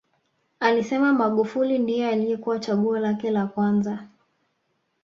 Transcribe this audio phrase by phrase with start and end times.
[0.59, 4.07] Alisema Magufuli ndiye aliyekuwa chaguo lake la kwanza